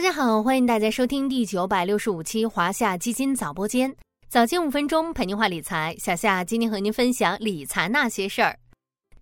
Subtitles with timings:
[0.00, 3.94] 大家好，欢迎大家收听第九百六十五期华夏基金早播间，
[4.30, 5.94] 早间五分钟陪您话理财。
[5.98, 8.58] 小夏今天和您分享理财那些事儿。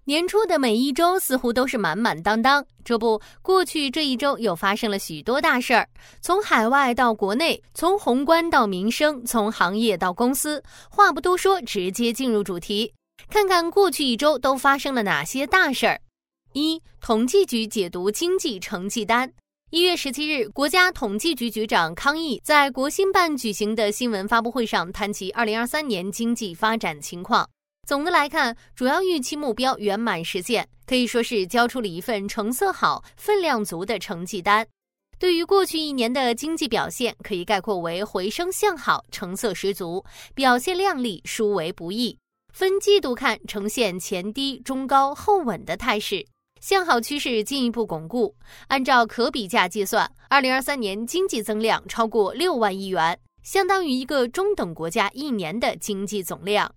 [0.04, 5.88] 年初的每一周似乎都是满满当当，这不，过去这一周又发生了许多大事儿，
[6.20, 10.62] 从海外到国内，从宏观到民生，从行业到公司。
[10.88, 12.92] 话不多说，直接进入主题，
[13.28, 16.00] 看看过去一周都发生了哪些大事儿。
[16.52, 19.32] 一、统计局解读经济成绩单。
[19.70, 27.46] 一月十七日，国家统计局局长康毅在国新办举行的新闻发布会上谈及二零二三年经济发展情况。
[27.86, 34.66] 总的来看，主要预期目标圆满实现，可以说是交出了一份成色好、分量足的成绩单。
[35.18, 40.02] 对于过去一年的经济表现，可以概括为回升向好、成色十足、
[40.34, 42.16] 表现亮丽、殊为不易。
[42.54, 46.24] 分季度看，呈现前低、中高、后稳的态势，
[46.60, 48.34] 向好趋势进一步巩固。
[48.68, 56.74] 按照可比价计算，二零二三年经济增量超过六万亿元，相当于一个中等国家一年的经济总量。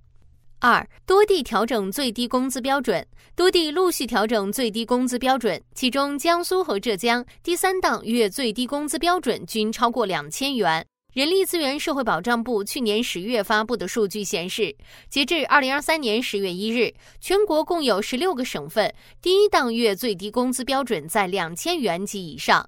[0.59, 3.03] 二多地调整最低工资标准，
[3.35, 10.85] 多地陆续调整最低工资标准，其中江苏和浙江第三档月最低工资标准均超过两千元。
[11.13, 14.73] 人力资源社会保障部去年十月发布的数据显示，
[15.09, 18.89] 截至二零二三年十月一日，全国共有十六个省份
[19.21, 22.65] 第一档月最低工资标准在两千元及以上。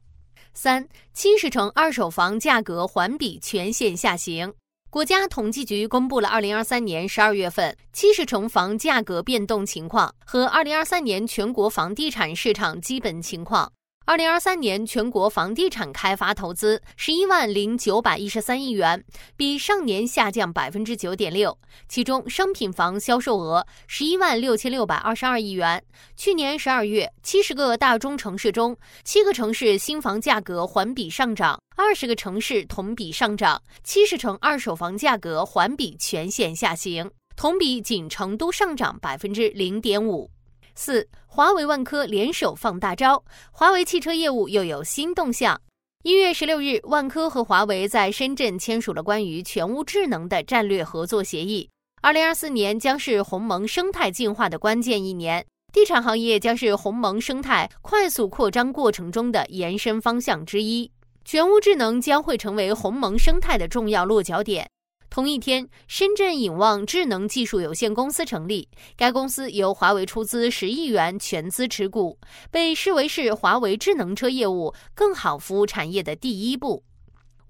[0.54, 4.54] 三七十城二手房价格环比全线下行。
[4.90, 13.72] 国家统计局公布了二零二三年十二月份七十城房价格变动情况和二零二三年全国房地产市场基本情况。
[14.06, 19.02] 二零二三年全国房地产开发投资十一万零九百一十三亿元，
[19.38, 21.58] 比上年下降百分之九点六。
[21.88, 25.82] 其中，商品房销售额十一万六千六百二十二亿元。
[26.18, 40.30] 去年十二月，七十个大中城市中，七个城市新房价格环比上涨，二十个城市同比上涨，七十城二手房价格环比全线下行，同比仅成都上涨百分之零点五。
[40.76, 45.60] 四，华为万科联手放大招，华为汽车业务又有新动向。
[46.04, 51.70] 一月十六日，万科和华为在深圳签署了关于全屋智能的战略合作协议。
[52.02, 60.92] 二零二四年将是鸿蒙生态进化的关键一年，地产行业将是鸿蒙生态快速扩张过程中的延伸方向之一，
[61.24, 64.70] 全屋智能将会成为鸿蒙生态的重要落脚点。
[65.14, 72.18] 同一天，深圳影望智能技术有限公司成立，该公司由华为出资十亿元全资持股，
[72.50, 76.84] 被视为是华为智能车业务更好服务产业的第一步。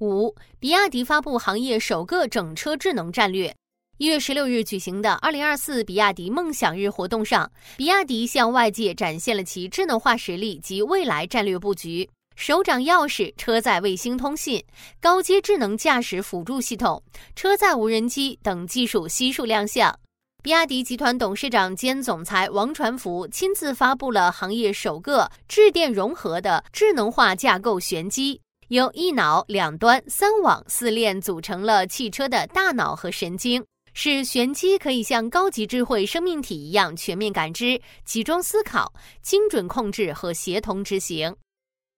[0.01, 3.55] 五，比亚迪发布行业首个整车智能战略。
[3.97, 12.09] 一月十六日举行的二零二四比亚迪梦想日活动上，比亚迪向外界展现了其智能化实力及未来战略布局。
[12.35, 14.63] 手掌钥匙、车载卫星通信、
[14.99, 17.01] 高阶智能驾驶辅助系统、
[17.35, 19.97] 车载无人机等技术悉数亮相。
[20.41, 33.63] 比亚迪集团董事长兼总裁王传福亲自发布了行业首个智电融合的智能化架构玄机，由一脑、两端、三网、四链组成了汽车的大脑和神经，
[33.93, 41.33] 使玄机可以像高级智慧生命体一样全面感知、集中思考、精准控制和协同执行。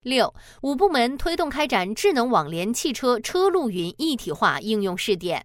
[0.05, 5.43] 六五部门推动开展智能网联汽车车路云一体化应用试点。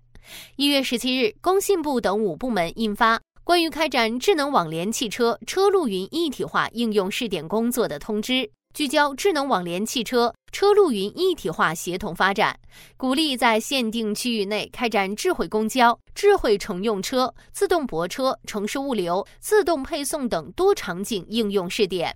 [0.57, 8.33] 一月十七日，工信部等五部门印发《关于开展智能网联汽车车路云一体化应用试点工作的通知》，
[8.75, 12.55] 聚焦智能网联汽车车路云一体化协同发展，
[12.99, 22.15] 鼓励在限定区域内开展智慧公交、智慧乘用车、自动泊车、城市物流、自动配送等多场景应用试点。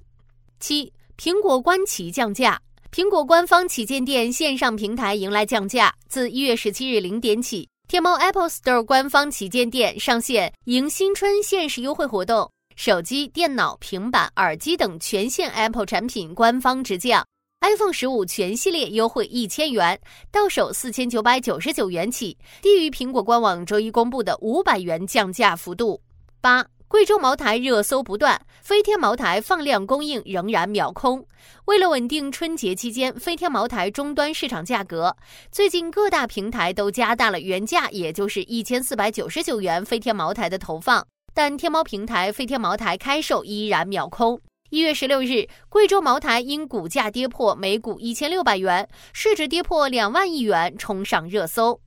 [0.61, 0.93] 七。
[1.17, 2.61] 苹果官旗降价，
[2.91, 5.95] 苹果官方旗舰店线上平台迎来降价。
[6.09, 17.25] 自一月十七日零点起，天猫 Apple Store 官方旗舰店上线迎新春限时优惠活动，手机、电脑、平板、耳机等全线 Apple 产品官方直降。
[17.61, 19.99] iPhone 十五全系列优惠一千元，
[20.33, 26.03] 到手四千九百九十九元起，低于苹果官网周一公布的五百元降价幅度。
[26.41, 26.67] 八。
[26.87, 31.27] 贵州茅台热搜不断，飞天茅台放量供应仍然秒空。
[31.65, 35.17] 为了稳定春节期间飞天茅台终端市场价格，
[35.51, 41.05] 最近各大平台都加大了原价，也就是一千四百九十九元飞天茅台的投放。
[41.33, 44.41] 但天猫平台飞天茅台开售依然秒空。
[44.71, 51.81] 一月十六日，贵州茅台因股价跌破每股一千六百元，市值跌破两万亿元，冲上热搜。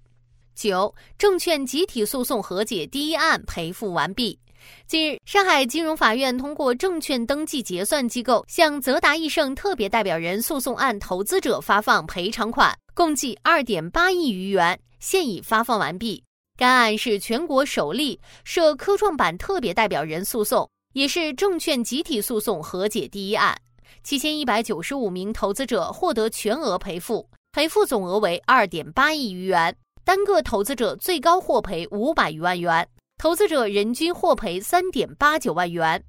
[0.53, 4.39] 九，证券集体诉讼和解第一案赔付完毕。
[4.88, 16.24] 近日，上海金融法院通过证券登记结算机构向泽达易盛特别代表人诉讼案投资者发放赔偿款，共计二点八亿余元，现已发放完毕。
[16.57, 23.56] 该案是全国首例涉科创板特别代表人诉讼，也是证券集体诉讼和解第一案。
[24.04, 32.88] 七千一百九十五名投资者获得全额赔付，赔付总额为二点八亿余元，单个投资者最高获赔五百余万元。
[33.19, 36.04] 投资者人均获赔三点八九万元。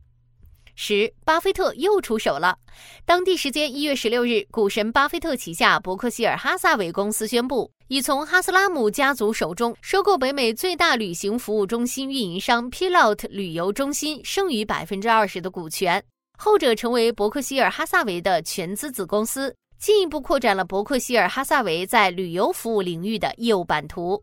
[0.74, 2.56] 十，巴菲特又出手了。
[3.06, 16.04] 当地时间一月十六日，股神巴菲特旗下伯克希尔哈萨韦公司宣布，已从哈斯拉姆家族手中收购北美最大旅行服务中心运营商 Pilot 旅游中心剩余百分之二十的股权，
[16.38, 24.22] 后者成为伯克希尔哈萨韦的全资子公司，进一步扩展了伯克希尔哈萨韦在旅游服务领域的业务版图。